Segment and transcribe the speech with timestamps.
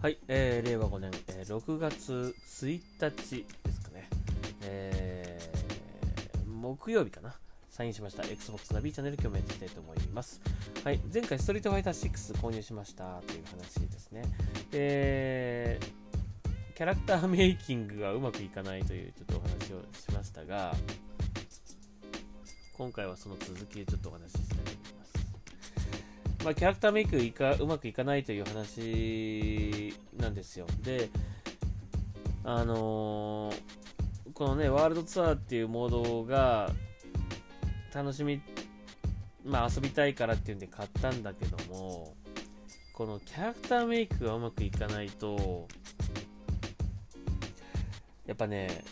[0.00, 4.08] はい、えー令和5年、えー6月1日ですかね、
[4.62, 7.34] えー木曜日かな、
[7.68, 10.40] サインしました Xbox ナビチャンネル今日もやっていきたいと思います。
[10.84, 14.22] はい、前回ストリートファイター6購入しましたという話ですね。
[14.70, 15.80] で、
[16.76, 20.76] キャラクターメイキングがうまくいかないというちょっとお話をしましたが、
[22.74, 24.77] 今回はその続きでちょっとお話ししたいと。
[26.44, 30.66] まあ、キャラクターメイクいかうまくいかないという話なんですよ。
[30.82, 31.10] で、
[32.44, 33.78] あのー
[34.38, 36.70] このね、ワールドツアーっていうモードが
[37.92, 38.40] 楽しみ、
[39.44, 42.14] まあ遊びたいからっていうんで買ったんだけども、
[42.92, 45.66] このキャラクターメイクがうまくいかないと、
[48.26, 48.84] やっぱね、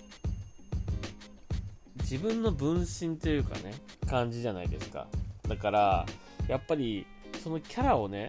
[2.00, 3.74] 自分の分身というかね、
[4.08, 5.06] 感じじゃないですか。
[5.48, 6.06] だから、
[6.48, 7.06] やっぱり、
[7.46, 8.28] そのキャラをね、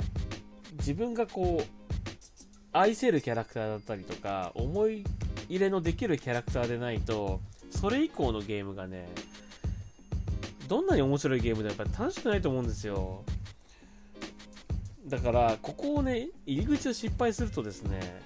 [0.74, 1.66] 自分がこう、
[2.72, 5.04] 愛せるキャラクターだったりとか、思い
[5.50, 9.10] 入れのできるキャラクターでないと、それ以降のゲームがね、
[10.68, 13.24] どんなに面白いゲームでもやっぱり楽しくないと思うんですよ。
[15.08, 18.22] だから、ここをね、入り口を失敗するとですね、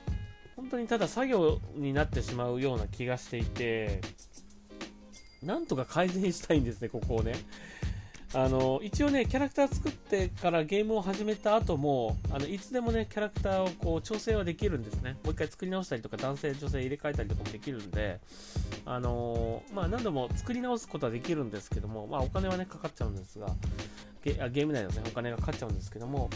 [0.58, 4.02] 本当にただ作業になってしまうような気がしていて、
[5.42, 7.36] なんとか改善したいんですね、ここをね。
[8.34, 15.18] あの一応ね、キャラクター作ってからゲームを始めた後も、あのいつでもね、キャラクターをこう調整はできるんですね。
[15.24, 18.22] もう一回作り直したりとか、男性、女性入れ替えたりとかもできるんで、
[18.86, 23.48] あのまあ、何度も作り直すことはできるんですけども、まあ、お金はね、かかっちゃうんですが、
[24.24, 26.30] ゲあゲーム内のね、お金がかかっちゃうんですけども、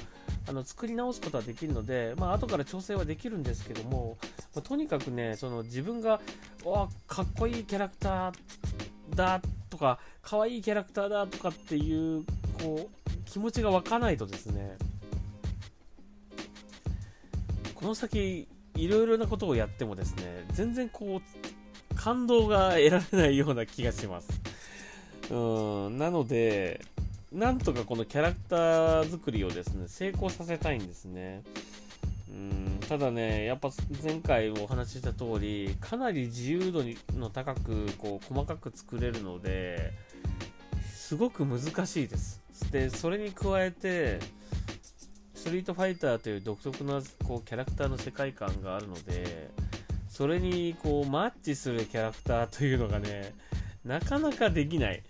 [0.49, 4.17] あの作り直すことはできるので、まあ後から調整はできるんですけども、
[4.53, 6.19] まあとにかくね、その自分が、
[6.65, 8.35] わかっこいいキャラクター
[9.15, 9.41] だ
[9.75, 12.23] とか、可愛いキャラクターだとかっていう、
[12.59, 14.77] こう、気持ちが湧かないとですね、
[17.75, 24.41] この先、いろいろなことをやってもですね、全然こう、感動が得られないような気がします。
[25.29, 26.81] うん、なので、
[27.33, 31.43] なんとかこのキャラクター作りをですね、成功させたいんですね。
[32.87, 33.71] ただね、やっぱ
[34.03, 36.83] 前回お話しした通り、かなり自由度
[37.17, 39.91] の高く、こう、細かく作れるので、
[40.93, 42.43] すごく難しいです。
[42.71, 44.19] で、それに加えて、
[45.33, 49.51] ストリートファイターという独特なこうキャラクターの世界観があるので、
[50.09, 53.35] それにこうマッチするキャラクターというのがね、
[53.83, 55.03] なかなかできない。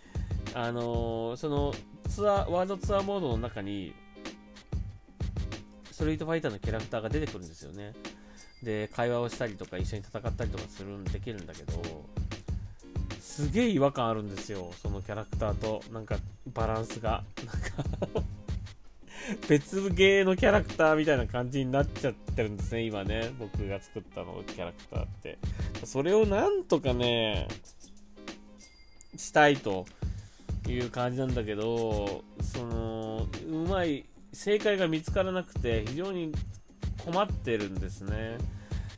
[0.53, 1.73] あのーその
[2.09, 3.93] ツアー、ワールドツアーモードの中に、
[5.95, 7.93] ストリートファイターのキャラクターが出てくるんですよね。
[8.61, 11.71] で、会話をしたりとか、一緒に戦ったりとかするんできるんだけど、
[13.21, 16.17] すげえ違和感あるんですよ、そのキャラクターと、なんか、
[16.53, 17.23] バランスが。
[17.45, 18.21] なんか
[19.47, 23.31] 別ゲーのキャラクターみたいな感じになっちゃってるんですね、今ね。
[23.39, 25.37] 僕が作ったの、キャラクターって。
[25.85, 27.47] それをなんとかね、
[29.15, 29.85] したいと
[30.67, 34.03] いう感じなんだけど、その、うまい、
[34.35, 36.33] 正解が見つからなくて、非常に
[37.03, 38.37] 困ってるんですね。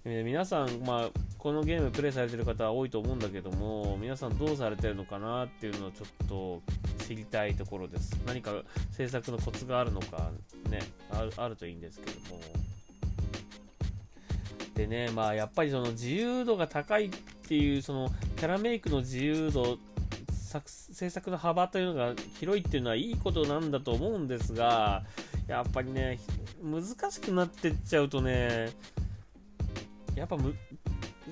[0.03, 6.61] えー皆さん、まあ、このゲームプレイされてる方は多いと思うんだけども、皆さんどうされてるのかなっていうのをちょっと
[7.05, 8.19] 知りたいところです。
[8.25, 8.51] 何か
[8.91, 10.31] 制作のコツがあるのか、
[10.69, 10.79] ね、
[11.37, 12.41] あるといいんですけども。
[14.73, 17.09] でね、まあ、やっぱりその自由度が高いっ
[17.47, 19.77] ていう、そのキャラメイクの自由度、
[20.65, 25.03] 制作の幅というのが広いっていうのはいいことなんだと思うんですが、
[25.47, 26.19] やっぱりね、
[26.63, 28.69] 難しくなってっちゃうとね、
[30.15, 30.55] やっぱむ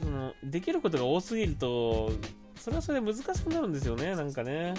[0.02, 2.12] そのできることが多すぎると、
[2.58, 4.74] それはそれで難しくなるんですよね、なんかね、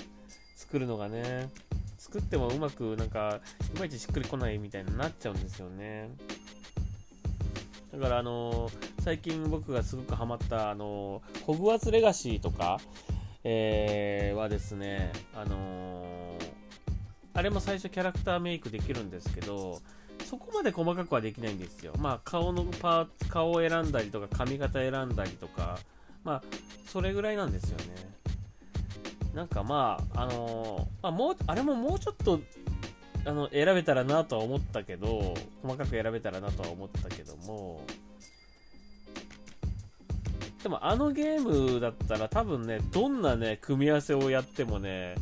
[0.56, 1.50] 作るのがね。
[1.98, 3.40] 作ってもうまく、なんか、
[3.74, 6.10] いまいちしっくりこないみたいになっちゃうんですよね。
[7.92, 12.80] だから、あの最近僕がすごくハマった、あのホグワーツレガシーとか、
[13.48, 16.04] えーはですね、あの
[17.32, 19.80] あれも最初キャラクターメイクできるんですけど、
[20.24, 21.92] そこまで細かくはできないんですよ。
[21.98, 25.78] まあ、顔のパーツ、顔を選んだりとか、髪型選んだりとか、
[26.24, 26.42] まあ、
[26.88, 27.84] それぐらいなんですよね。
[29.32, 32.40] なんかまあ、あのまあ、もう、あれももうちょっと、
[33.26, 37.84] あの、選べたらなとは思ったけど、細かく選べたらなとは思ったけども、
[40.66, 45.14] でもあのゲームだったら多分ね、どんなね、組み合わせをやってもね、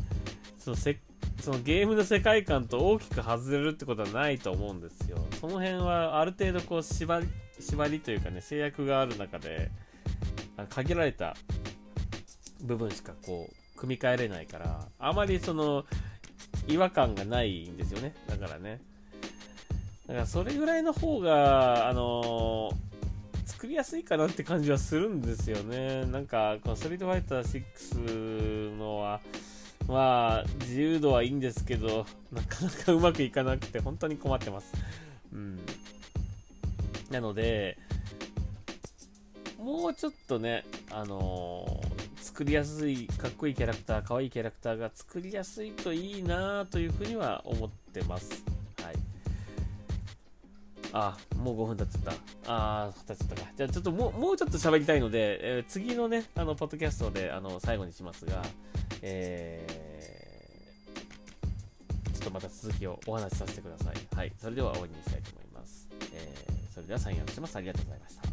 [0.57, 0.97] そのせ
[1.39, 5.19] そのゲームの世界観と大きく外れるってことはないと思うんですよ。
[5.39, 7.27] その辺はある程度こう縛り、
[7.59, 9.69] 縛りというかね、制約がある中で、
[10.67, 11.35] 限られた
[12.63, 15.85] 部分しかこう、組み替えれないから、あまりその、
[16.67, 18.15] 違和感がないんですよね。
[18.25, 18.81] だからね。
[20.07, 22.94] だからそれぐらいの方が、あのー
[23.65, 26.05] 作りやすいかなって感じはするんですよね。
[26.05, 29.21] なんか、このストリートファイター6のは、
[29.87, 34.71] まあ、自由度はいいんですけど、なかなかうまくいかなくて、本当に困ってます。
[35.33, 35.59] うん。
[37.09, 37.79] なので、
[39.57, 48.43] もうちょっとね、あのー、作りやすい、かっこいいキャラクター、可愛いキャラクターが作りやすいといいなというふうには思ってます。
[50.97, 52.15] あ、もう5分経っちゃっ
[52.45, 52.85] た。
[52.85, 53.51] あー、経っちゃったか。
[53.57, 58.41] じゃあちょっともう、もうちょっと喋りたいので、えー、次のね、あの、ポッドキャストで、あの、最後にしますが、
[59.01, 64.15] えー、ちょっとまた続きをお話しさせてください。
[64.15, 64.31] はい。
[64.39, 65.89] それでは終わりにしたいと思います。
[66.13, 67.57] えー、それではサインアウトします。
[67.57, 68.24] ありがとうございました。